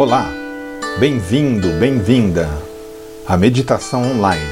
[0.00, 0.32] Olá,
[0.98, 2.48] bem-vindo, bem-vinda
[3.26, 4.50] à Meditação Online.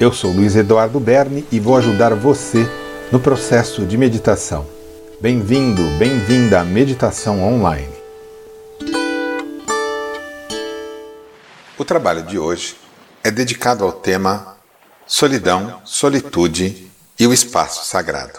[0.00, 2.66] Eu sou Luiz Eduardo Berni e vou ajudar você
[3.12, 4.66] no processo de meditação.
[5.20, 7.92] Bem-vindo, bem-vinda à Meditação Online.
[11.76, 12.74] O trabalho de hoje
[13.22, 14.56] é dedicado ao tema
[15.06, 18.38] Solidão, Solitude e o Espaço Sagrado.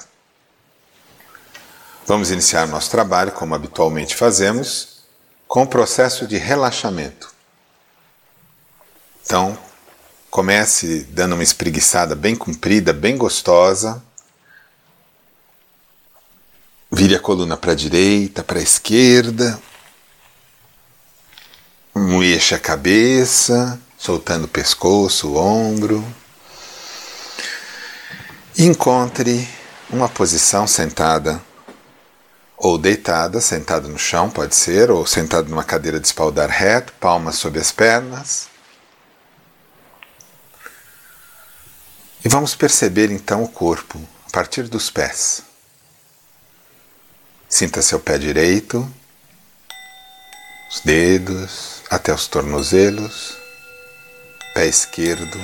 [2.07, 4.90] Vamos iniciar nosso trabalho, como habitualmente fazemos,
[5.51, 7.29] com processo de relaxamento.
[9.21, 9.60] Então,
[10.29, 14.01] comece dando uma espreguiçada bem comprida, bem gostosa.
[16.89, 19.61] Vire a coluna para a direita, para a esquerda.
[21.93, 26.02] Mexa a cabeça, soltando o pescoço, o ombro.
[28.57, 29.46] Encontre
[29.89, 31.41] uma posição sentada
[32.64, 37.35] ou deitada, sentada no chão, pode ser, ou sentado numa cadeira de espaldar reto, palmas
[37.35, 38.47] sobre as pernas.
[42.23, 45.41] E vamos perceber então o corpo a partir dos pés.
[47.50, 48.88] Sinta seu pé direito,
[50.69, 53.35] os dedos até os tornozelos,
[54.53, 55.41] pé esquerdo,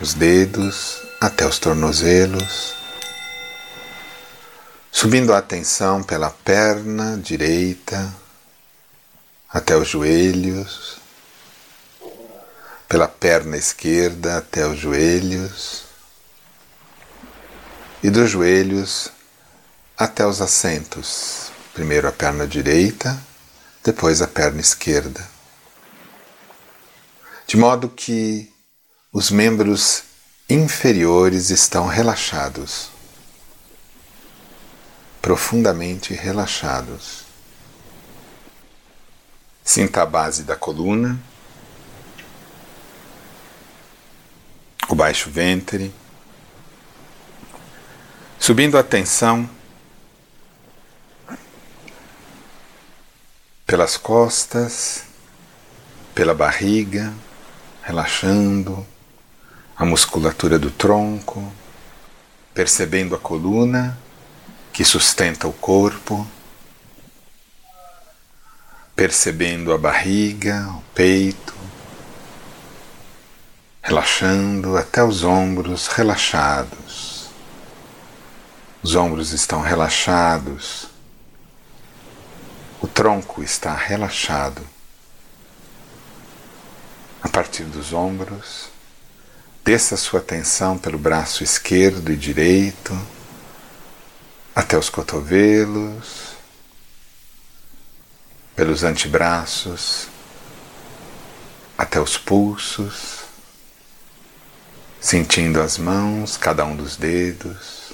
[0.00, 2.74] os dedos até os tornozelos
[4.94, 8.14] subindo a atenção pela perna direita
[9.50, 10.98] até os joelhos,
[12.88, 15.82] pela perna esquerda até os joelhos
[18.04, 19.10] e dos joelhos
[19.98, 21.50] até os assentos.
[21.74, 23.20] Primeiro a perna direita,
[23.82, 25.28] depois a perna esquerda.
[27.48, 28.48] De modo que
[29.12, 30.04] os membros
[30.48, 32.93] inferiores estão relaxados
[35.24, 37.24] profundamente relaxados.
[39.64, 41.18] Sinta a base da coluna,
[44.86, 45.90] o baixo ventre,
[48.38, 49.48] subindo a tensão
[53.66, 55.04] pelas costas,
[56.14, 57.14] pela barriga,
[57.82, 58.86] relaxando
[59.74, 61.50] a musculatura do tronco,
[62.52, 64.03] percebendo a coluna
[64.74, 66.26] que sustenta o corpo,
[68.96, 71.54] percebendo a barriga, o peito,
[73.80, 77.28] relaxando até os ombros relaxados.
[78.82, 80.88] Os ombros estão relaxados,
[82.82, 84.60] o tronco está relaxado.
[87.22, 88.70] A partir dos ombros,
[89.64, 93.13] desça sua atenção pelo braço esquerdo e direito
[94.54, 96.34] até os cotovelos,
[98.54, 100.06] pelos antebraços,
[101.76, 103.24] até os pulsos,
[105.00, 107.92] sentindo as mãos, cada um dos dedos,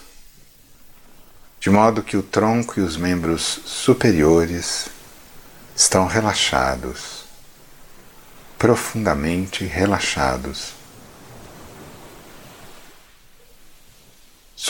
[1.59, 4.88] de modo que o tronco e os membros superiores
[5.75, 7.25] estão relaxados,
[8.59, 10.80] profundamente relaxados.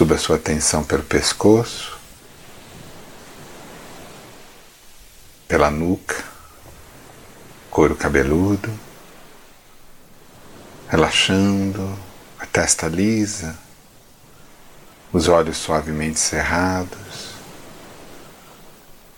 [0.00, 1.99] Suba sua atenção pelo pescoço,
[5.47, 6.25] pela nuca,
[7.71, 8.72] couro cabeludo,
[10.88, 11.99] relaxando,
[12.38, 13.59] a testa lisa,
[15.12, 17.34] os olhos suavemente cerrados,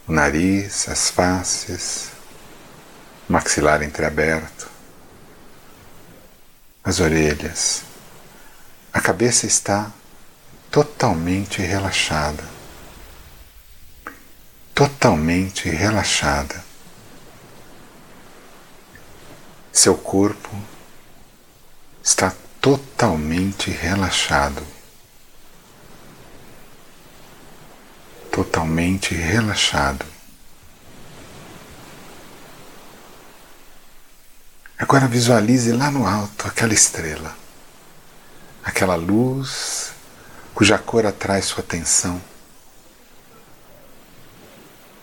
[0.09, 2.10] o nariz, as faces,
[3.28, 4.69] o maxilar entreaberto,
[6.82, 7.84] as orelhas.
[8.93, 9.93] A cabeça está
[10.72, 12.42] totalmente relaxada.
[14.74, 16.64] Totalmente relaxada.
[19.70, 20.50] Seu corpo
[22.02, 24.66] está totalmente relaxado.
[28.30, 30.06] Totalmente relaxado.
[34.78, 37.36] Agora visualize lá no alto aquela estrela,
[38.64, 39.92] aquela luz
[40.62, 42.23] cuja cor atrai sua atenção.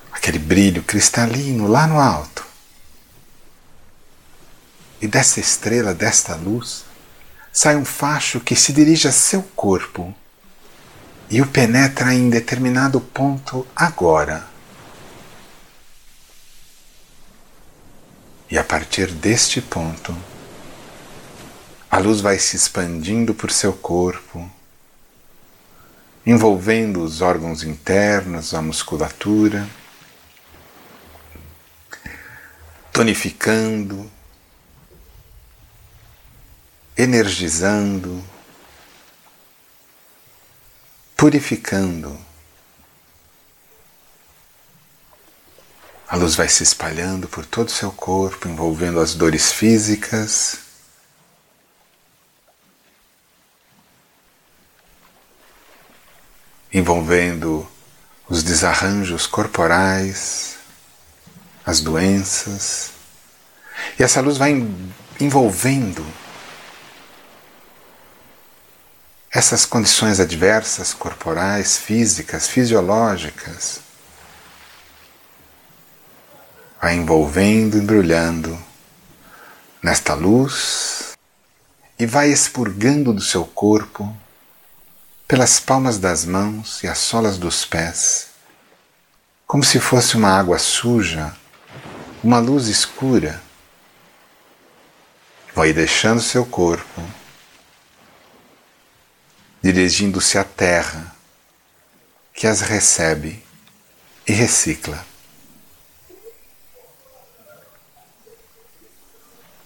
[0.09, 2.45] Aquele brilho cristalino lá no alto.
[5.01, 6.85] E dessa estrela, desta luz,
[7.51, 10.15] sai um facho que se dirige a seu corpo
[11.29, 14.47] e o penetra em determinado ponto agora.
[18.49, 20.17] E a partir deste ponto,
[21.91, 24.49] a luz vai se expandindo por seu corpo
[26.29, 29.67] envolvendo os órgãos internos, a musculatura.
[32.91, 34.11] tonificando,
[36.97, 38.21] energizando,
[41.15, 42.19] purificando.
[46.09, 50.68] A luz vai se espalhando por todo o seu corpo, envolvendo as dores físicas.
[56.71, 57.67] Envolvendo
[58.27, 60.57] os desarranjos corporais,
[61.65, 62.91] as doenças.
[63.97, 64.51] E essa luz vai
[65.19, 66.05] envolvendo
[69.31, 73.81] essas condições adversas corporais, físicas, fisiológicas
[76.81, 78.57] vai envolvendo, embrulhando
[79.83, 81.17] nesta luz
[81.97, 84.15] e vai expurgando do seu corpo
[85.29, 88.29] pelas palmas das mãos e as solas dos pés,
[89.45, 91.31] como se fosse uma água suja,
[92.23, 93.39] uma luz escura.
[95.53, 97.03] Vai deixando seu corpo,
[99.61, 101.15] dirigindo-se à terra,
[102.33, 103.45] que as recebe
[104.27, 105.05] e recicla.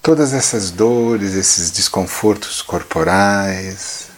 [0.01, 4.12] Todas essas dores, esses desconfortos corporais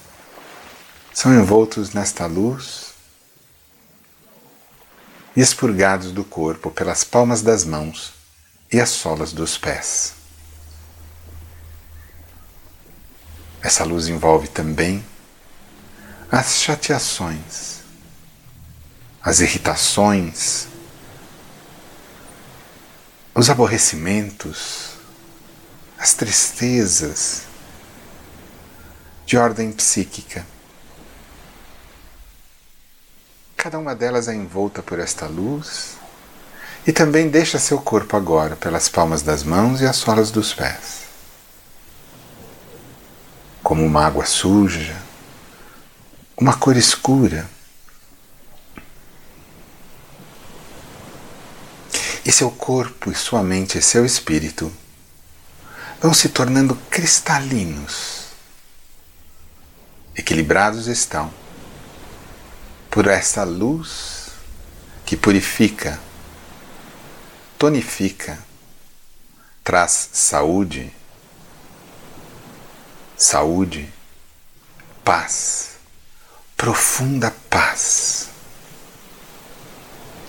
[1.15, 2.93] são envoltos nesta luz
[5.33, 8.13] e expurgados do corpo pelas palmas das mãos
[8.69, 10.13] e as solas dos pés.
[13.61, 15.03] Essa luz envolve também
[16.29, 17.79] as chateações,
[19.23, 20.67] as irritações,
[23.33, 24.97] os aborrecimentos,
[25.97, 27.43] as tristezas
[29.25, 30.45] de ordem psíquica.
[33.65, 35.97] Cada uma delas é envolta por esta luz
[36.85, 41.05] e também deixa seu corpo agora pelas palmas das mãos e as solas dos pés.
[43.63, 44.95] Como uma água suja,
[46.37, 47.49] uma cor escura.
[52.23, 54.71] E seu corpo e sua mente e seu espírito
[55.99, 58.25] vão se tornando cristalinos.
[60.15, 61.33] Equilibrados estão
[62.95, 64.29] por essa luz
[65.05, 65.99] que purifica,
[67.57, 68.39] tonifica,
[69.65, 70.93] traz saúde,
[73.17, 73.91] saúde,
[75.03, 75.71] paz,
[76.55, 78.29] profunda paz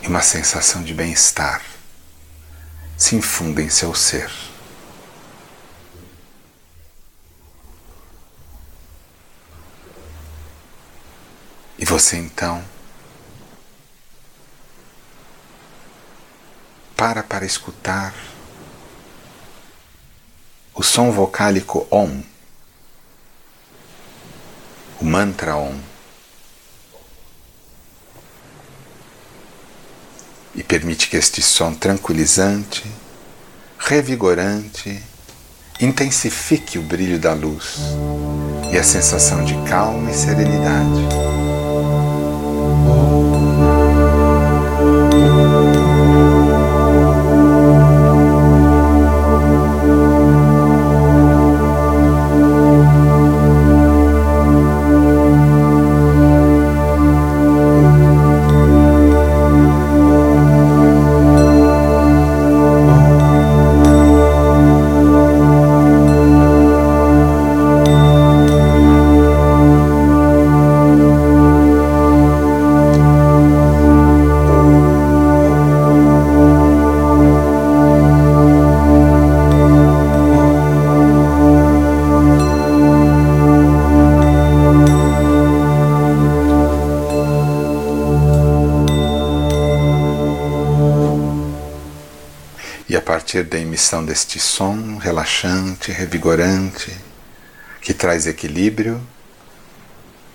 [0.02, 1.62] e uma sensação de bem-estar
[2.98, 4.28] se infunde em seu ser.
[11.78, 12.64] E você então
[16.96, 18.14] para para escutar
[20.74, 22.22] o som vocálico Om,
[25.00, 25.78] o mantra Om.
[30.54, 32.84] E permite que este som tranquilizante,
[33.78, 35.02] revigorante,
[35.78, 37.76] intensifique o brilho da luz
[38.72, 41.65] e a sensação de calma e serenidade.
[93.42, 96.96] Da emissão deste som relaxante, revigorante,
[97.80, 99.00] que traz equilíbrio,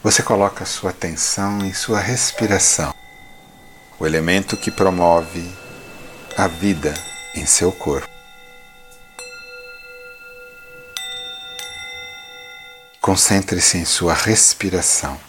[0.03, 2.93] você coloca sua atenção em sua respiração,
[3.99, 5.49] o elemento que promove
[6.37, 6.93] a vida
[7.35, 8.09] em seu corpo.
[12.99, 15.19] Concentre-se em sua respiração.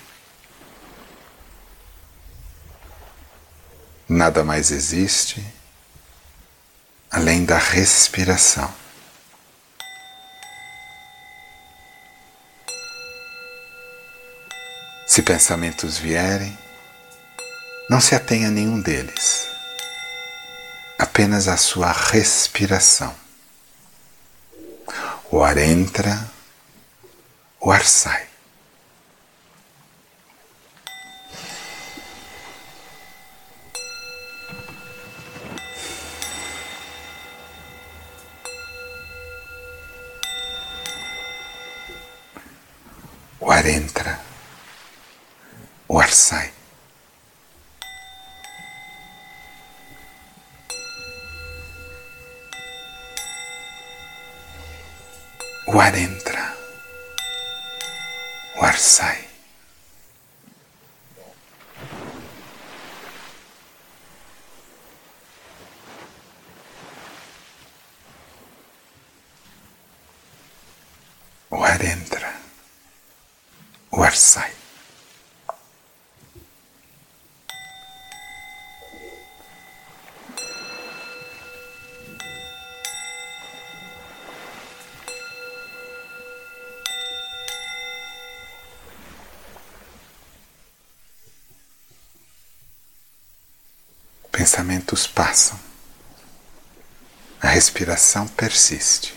[4.09, 5.45] Nada mais existe
[7.12, 8.73] além da respiração.
[15.07, 16.57] Se pensamentos vierem,
[17.90, 19.47] não se atenha a nenhum deles.
[20.99, 23.14] apenas a sua respiração.
[25.31, 26.31] O ar entra,
[27.61, 28.32] o ar sai.
[55.83, 56.55] Ar entra,
[58.55, 59.19] o ar sai.
[71.51, 72.33] O ar entra,
[73.91, 74.51] o ar sai.
[94.43, 95.57] Pensamentos passam,
[97.41, 99.15] a respiração persiste.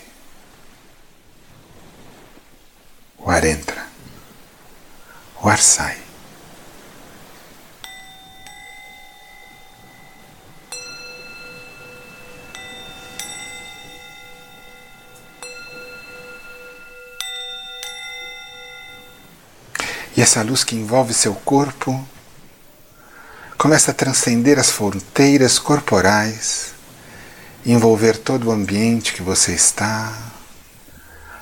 [3.18, 3.88] O ar entra,
[5.42, 6.00] o ar sai.
[20.16, 22.15] E essa luz que envolve seu corpo
[23.58, 26.74] começa a transcender as fronteiras corporais,
[27.64, 30.16] envolver todo o ambiente que você está,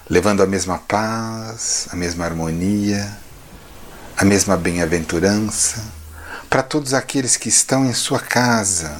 [0.08, 3.18] levando a mesma paz, a mesma harmonia,
[4.16, 5.82] a mesma bem-aventurança
[6.48, 8.96] para todos aqueles que estão em sua casa.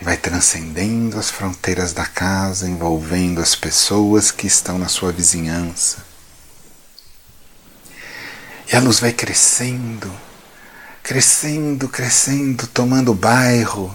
[0.00, 5.98] E vai transcendendo as fronteiras da casa, envolvendo as pessoas que estão na sua vizinhança.
[8.72, 10.10] E a luz vai crescendo
[11.12, 13.94] crescendo, crescendo, tomando o bairro,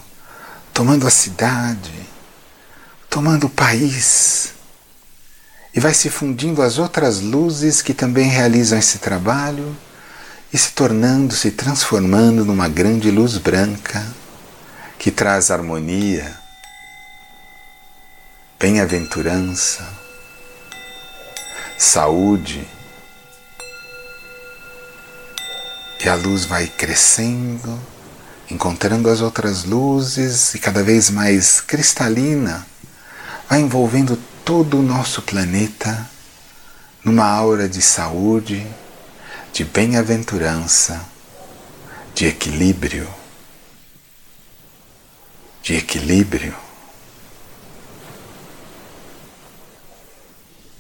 [0.72, 1.92] tomando a cidade,
[3.10, 4.54] tomando o país.
[5.74, 9.76] E vai se fundindo as outras luzes que também realizam esse trabalho
[10.54, 14.06] e se tornando, se transformando numa grande luz branca
[15.00, 16.40] que traz harmonia,
[18.60, 19.90] bem-aventurança,
[21.80, 22.77] saúde
[26.00, 27.80] E a luz vai crescendo,
[28.50, 32.66] encontrando as outras luzes e cada vez mais cristalina,
[33.50, 36.10] vai envolvendo todo o nosso planeta
[37.04, 38.66] numa aura de saúde,
[39.52, 41.04] de bem-aventurança,
[42.14, 43.08] de equilíbrio.
[45.64, 46.56] De equilíbrio.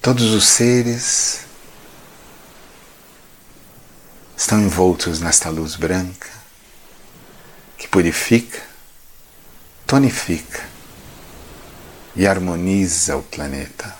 [0.01, 1.46] Todos os seres
[4.37, 6.29] estão envoltos nesta luz branca
[7.75, 8.61] que purifica,
[9.87, 10.63] tonifica
[12.15, 13.95] e harmoniza o planeta,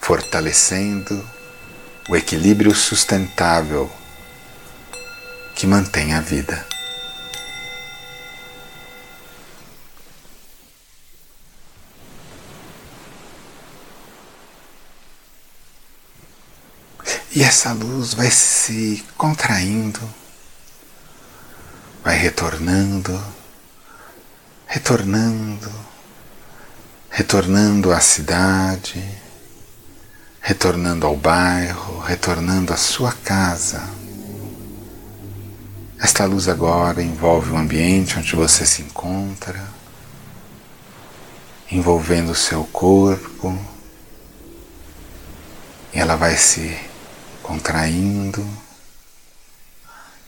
[0.00, 1.24] fortalecendo
[2.08, 3.88] o equilíbrio sustentável
[5.54, 6.66] que mantém a vida.
[17.38, 20.00] E essa luz vai se contraindo,
[22.02, 23.16] vai retornando,
[24.66, 25.70] retornando,
[27.08, 29.00] retornando à cidade,
[30.40, 33.88] retornando ao bairro, retornando à sua casa.
[36.00, 39.64] Esta luz agora envolve o ambiente onde você se encontra,
[41.70, 43.56] envolvendo o seu corpo,
[45.94, 46.87] e ela vai se
[47.48, 48.46] contraindo,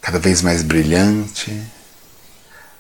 [0.01, 1.63] cada vez mais brilhante,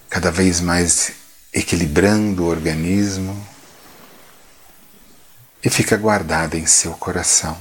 [0.09, 1.13] cada vez mais
[1.53, 3.47] equilibrando o organismo
[5.63, 7.55] e fica guardada em seu coração.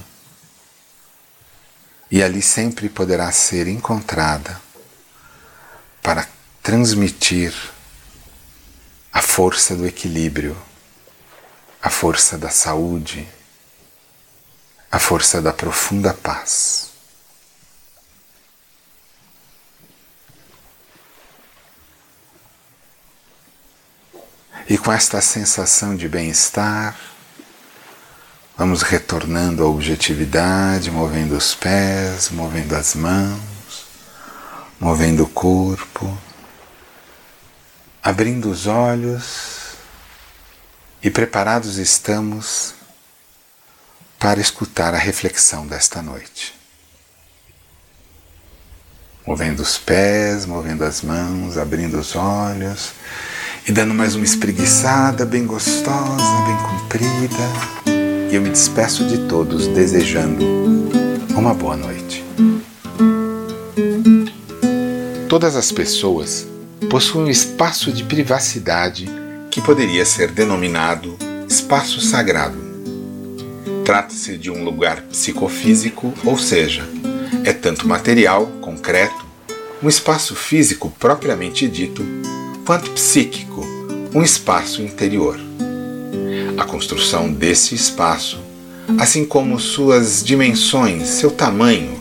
[2.10, 4.58] E ali sempre poderá ser encontrada
[6.02, 6.26] para
[6.62, 7.52] transmitir
[9.12, 10.56] a força do equilíbrio,
[11.82, 13.28] a força da saúde
[14.90, 16.90] a força da profunda paz.
[24.68, 26.96] E com esta sensação de bem-estar,
[28.56, 33.86] vamos retornando à objetividade, movendo os pés, movendo as mãos,
[34.78, 36.16] movendo o corpo,
[38.02, 39.74] abrindo os olhos
[41.02, 42.79] e preparados estamos
[44.20, 46.54] para escutar a reflexão desta noite.
[49.26, 52.92] Movendo os pés, movendo as mãos, abrindo os olhos
[53.66, 58.30] e dando mais uma espreguiçada bem gostosa, bem comprida.
[58.30, 60.44] E eu me despeço de todos desejando
[61.34, 62.22] uma boa noite.
[65.30, 66.46] Todas as pessoas
[66.90, 69.08] possui um espaço de privacidade
[69.50, 71.16] que poderia ser denominado
[71.48, 72.59] espaço sagrado.
[73.90, 76.88] Trata-se de um lugar psicofísico, ou seja,
[77.42, 79.26] é tanto material, concreto,
[79.82, 82.00] um espaço físico propriamente dito,
[82.64, 83.66] quanto psíquico,
[84.14, 85.40] um espaço interior.
[86.56, 88.38] A construção desse espaço,
[88.96, 92.00] assim como suas dimensões, seu tamanho,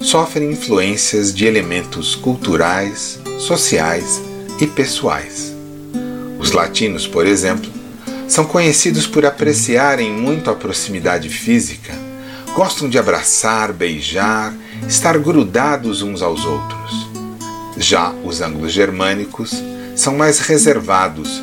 [0.00, 4.20] sofrem influências de elementos culturais, sociais
[4.60, 5.56] e pessoais.
[6.38, 7.72] Os latinos, por exemplo,
[8.32, 11.92] são conhecidos por apreciarem muito a proximidade física,
[12.54, 14.54] gostam de abraçar, beijar,
[14.88, 17.10] estar grudados uns aos outros.
[17.76, 19.52] Já os anglo-germânicos
[19.94, 21.42] são mais reservados,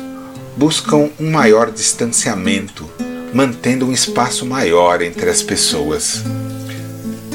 [0.56, 2.90] buscam um maior distanciamento,
[3.32, 6.24] mantendo um espaço maior entre as pessoas.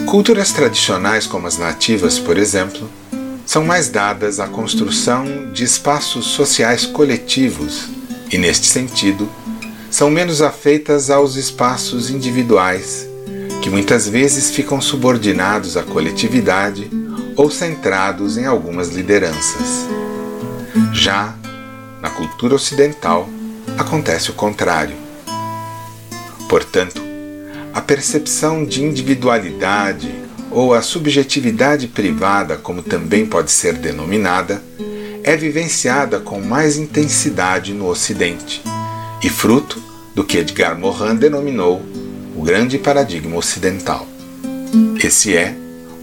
[0.06, 2.90] Culturas tradicionais, como as nativas, por exemplo,
[3.46, 7.88] são mais dadas à construção de espaços sociais coletivos
[8.30, 9.30] e, neste sentido,
[9.90, 13.08] são menos afeitas aos espaços individuais,
[13.62, 16.90] que muitas vezes ficam subordinados à coletividade
[17.36, 19.88] ou centrados em algumas lideranças.
[20.94, 21.36] Já
[22.02, 23.28] na cultura ocidental,
[23.78, 24.96] acontece o contrário.
[26.48, 27.02] Portanto,
[27.74, 30.14] a percepção de individualidade
[30.52, 34.62] ou a subjetividade privada, como também pode ser denominada,
[35.24, 38.62] é vivenciada com mais intensidade no Ocidente
[39.24, 39.82] e fruto
[40.14, 41.82] do que Edgar Morin denominou
[42.36, 44.08] o grande paradigma ocidental.
[45.04, 45.56] Esse é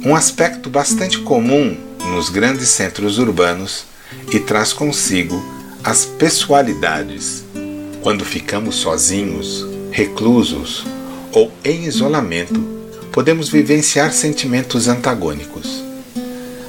[0.05, 1.77] um aspecto bastante comum
[2.11, 3.85] nos grandes centros urbanos
[4.33, 5.43] e traz consigo
[5.85, 7.45] as pessoalidades.
[8.03, 10.85] Quando ficamos sozinhos, reclusos
[11.33, 12.61] ou em isolamento,
[13.13, 15.83] podemos vivenciar sentimentos antagônicos.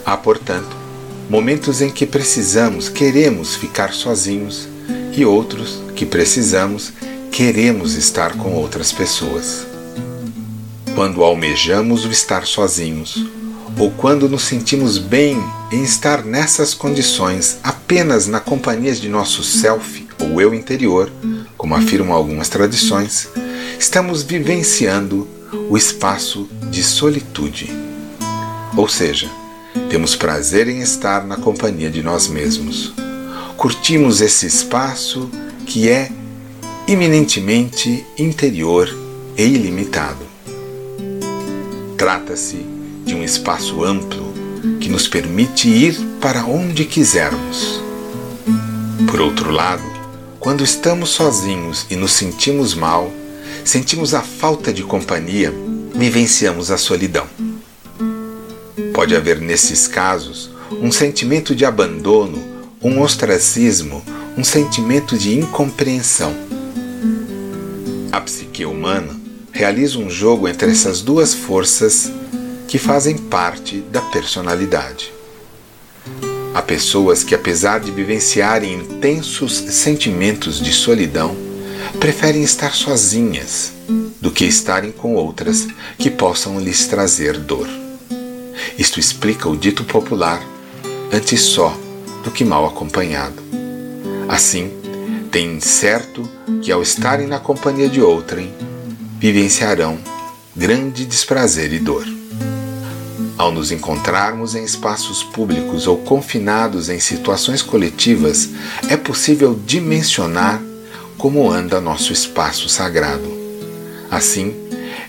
[0.06, 0.76] Há, portanto,
[1.30, 4.68] momentos em que precisamos, queremos ficar sozinhos
[5.16, 6.92] e outros que precisamos,
[7.32, 9.66] queremos estar com outras pessoas.
[10.94, 13.26] Quando almejamos o estar sozinhos,
[13.80, 20.06] ou quando nos sentimos bem em estar nessas condições apenas na companhia de nosso self
[20.20, 21.10] ou eu interior,
[21.58, 23.30] como afirmam algumas tradições,
[23.80, 25.26] estamos vivenciando
[25.70, 27.72] o espaço de solitude.
[28.76, 29.32] Ou seja,
[29.90, 32.94] temos prazer em estar na companhia de nós mesmos.
[33.56, 35.30] Curtimos esse espaço
[35.74, 36.08] que é
[36.88, 38.88] eminentemente interior
[39.36, 40.24] e ilimitado.
[41.98, 42.64] Trata-se
[43.04, 44.32] de um espaço amplo
[44.80, 47.82] que nos permite ir para onde quisermos.
[49.10, 49.82] Por outro lado,
[50.40, 53.12] quando estamos sozinhos e nos sentimos mal,
[53.66, 55.52] sentimos a falta de companhia,
[55.96, 57.26] vivenciamos a solidão.
[58.94, 62.38] Pode haver nesses casos um sentimento de abandono,
[62.80, 64.04] um ostracismo,
[64.36, 66.34] um sentimento de incompreensão.
[68.12, 69.16] A psique humana
[69.52, 72.12] realiza um jogo entre essas duas forças
[72.68, 75.14] que fazem parte da personalidade.
[76.54, 81.36] Há pessoas que, apesar de vivenciarem intensos sentimentos de solidão,
[82.00, 83.72] preferem estar sozinhas
[84.20, 85.68] do que estarem com outras
[85.98, 87.68] que possam lhes trazer dor.
[88.78, 90.42] Isto explica o dito popular:
[91.12, 91.78] antes só
[92.24, 93.63] do que mal acompanhado.
[94.28, 94.72] Assim,
[95.32, 96.28] tem certo
[96.62, 98.54] que ao estarem na companhia de outrem,
[99.20, 99.98] vivenciarão
[100.56, 102.06] grande desprazer e dor.
[103.38, 108.50] Ao nos encontrarmos em espaços públicos ou confinados em situações coletivas,
[108.88, 110.62] é possível dimensionar
[111.18, 113.28] como anda nosso espaço sagrado.
[114.12, 114.54] Assim,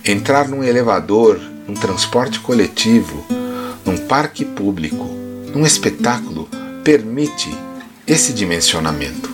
[0.05, 3.24] entrar num elevador, num transporte coletivo,
[3.85, 5.05] num parque público,
[5.55, 6.48] num espetáculo,
[6.83, 7.50] permite
[8.07, 9.33] esse dimensionamento.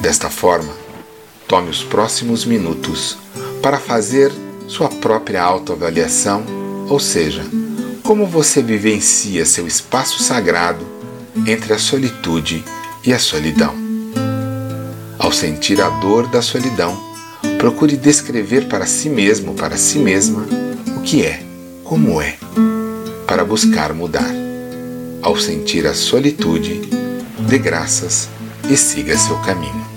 [0.00, 0.72] Desta forma,
[1.46, 3.16] tome os próximos minutos
[3.62, 4.32] para fazer
[4.66, 6.44] sua própria autoavaliação
[6.88, 7.44] ou seja,
[8.02, 10.84] como você vivencia seu espaço sagrado
[11.46, 12.64] entre a solitude
[13.04, 13.74] e a solidão.
[15.18, 16.98] Ao sentir a dor da solidão,
[17.58, 20.46] procure descrever para si mesmo, para si mesma,
[20.96, 21.42] o que é,
[21.84, 22.36] como é,
[23.26, 24.32] para buscar mudar.
[25.20, 26.88] Ao sentir a solitude,
[27.48, 28.28] dê graças
[28.68, 29.87] e siga seu caminho.